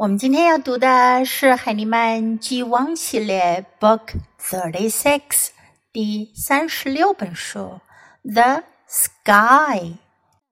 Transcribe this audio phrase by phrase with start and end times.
[0.00, 5.48] 我们今天要读的是海尼曼 G1 系列 Book Thirty Six
[5.90, 7.80] 第三十六本书
[8.32, 9.80] 《The Sky》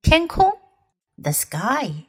[0.02, 0.58] 天空
[1.22, 2.06] ，The Sky。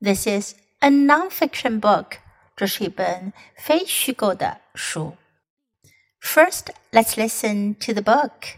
[0.00, 2.18] This is a nonfiction book，
[2.54, 5.16] 这是一本非虚构的书。
[6.20, 8.54] First, let's listen to the book.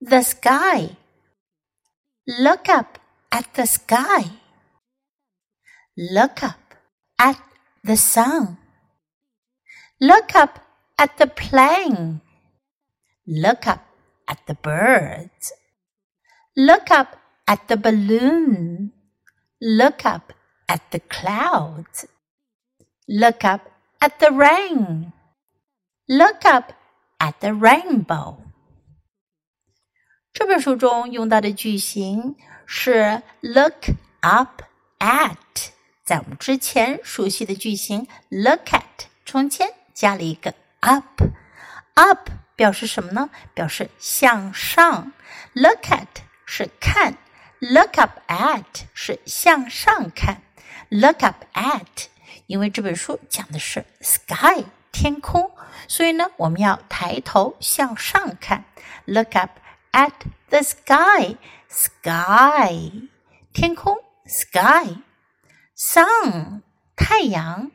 [0.00, 0.96] The sky.
[2.24, 2.98] Look up
[3.30, 4.32] at the sky.
[5.94, 6.61] Look up
[7.21, 7.39] at
[7.83, 8.57] the sun.
[9.99, 10.59] Look up
[10.97, 12.21] at the plane.
[13.25, 13.85] Look up
[14.27, 15.53] at the birds.
[16.55, 17.17] Look up
[17.47, 18.91] at the balloon.
[19.61, 20.33] Look up
[20.67, 22.05] at the clouds.
[23.07, 23.71] Look up
[24.01, 25.13] at the rain.
[26.07, 26.73] Look up
[27.19, 28.37] at the rainbow.
[30.33, 32.35] 这本书中用到的句型
[32.67, 33.89] 是 look
[34.21, 34.61] up
[34.99, 35.40] at。
[36.12, 38.82] 在我们之前熟悉的句型 look at
[39.24, 43.30] 中间加了一个 up，up 表示什么呢？
[43.54, 45.14] 表示向上。
[45.54, 46.06] look at
[46.44, 47.16] 是看
[47.60, 50.42] ，look up at 是向上看。
[50.90, 52.08] look up at，
[52.46, 55.50] 因为这本书讲的是 sky 天空，
[55.88, 58.66] 所以呢，我们要抬头向上看。
[59.06, 59.52] look up
[59.92, 60.12] at
[60.50, 61.38] the sky，sky
[63.54, 64.98] 天空 sky。
[65.76, 66.62] Sun
[66.96, 67.70] 太阳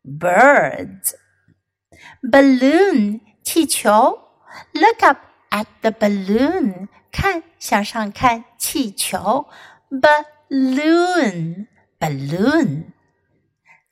[0.04, 1.14] birds
[2.22, 4.19] balloon 气球，
[4.73, 5.17] look up
[5.49, 9.47] at the balloon，看向上看气球，
[9.89, 11.67] balloon
[11.99, 12.91] balloon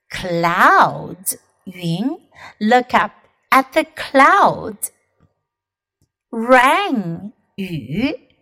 [0.10, 2.10] clouds 云，
[2.60, 3.12] look up
[3.50, 4.90] at the clouds
[6.30, 8.38] rain 雨，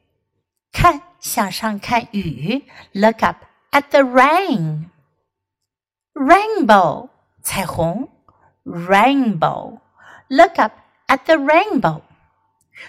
[0.72, 3.38] 看向上看雨，look up
[3.72, 4.90] at the rain
[6.14, 7.10] rainbow
[7.42, 8.10] 彩虹，
[8.66, 9.80] rainbow
[10.30, 10.74] look up
[11.08, 12.02] at the rainbow。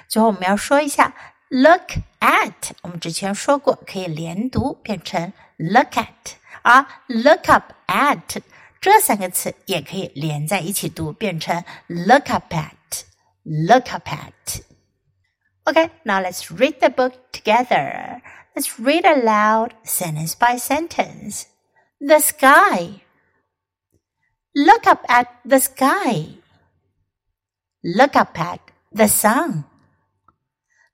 [0.09, 1.15] 最后我们要说一下
[1.49, 2.53] look at，
[2.83, 8.43] 我们之前说过可以连读变成 look at，而 look up at
[8.81, 14.63] 这三个词也可以连在一起读，变成 look up at。Look up at.
[15.67, 18.23] Okay, now let's read the book together.
[18.55, 21.45] Let's read aloud sentence by sentence.
[22.01, 23.03] The sky.
[24.55, 26.38] Look up at the sky.
[27.83, 28.61] Look up at
[28.93, 29.65] the sun.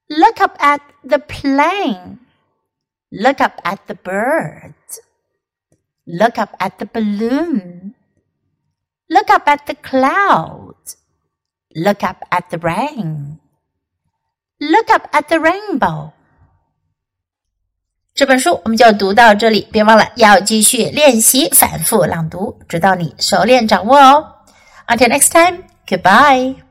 [0.09, 2.19] Look up at the plane.
[3.11, 5.01] Look up at the birds.
[6.07, 7.95] Look up at the balloon.
[9.09, 10.97] Look up at the clouds.
[11.75, 13.39] Look up at the rain.
[14.61, 16.13] Look up at the rainbow.
[18.13, 24.37] 这本书我们就读到这里，别忘了要继续练习反复朗读，直到你熟练掌握哦。
[24.89, 26.64] Until next time, goodbye.